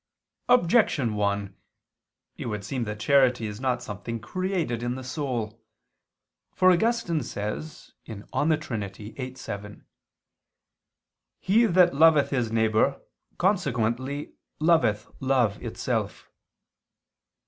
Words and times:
Objection 0.49 1.13
1: 1.13 1.55
It 2.35 2.47
would 2.47 2.65
seem 2.65 2.85
that 2.85 2.99
charity 2.99 3.45
is 3.45 3.61
not 3.61 3.83
something 3.83 4.19
created 4.19 4.81
in 4.81 4.95
the 4.95 5.03
soul. 5.03 5.63
For 6.55 6.71
Augustine 6.71 7.21
says 7.21 7.91
(De 8.05 8.57
Trin. 8.57 8.79
viii, 8.91 9.35
7): 9.35 9.85
"He 11.39 11.65
that 11.67 11.93
loveth 11.93 12.31
his 12.31 12.51
neighbor, 12.51 12.99
consequently, 13.37 14.33
loveth 14.59 15.05
love 15.19 15.61
itself." 15.61 16.31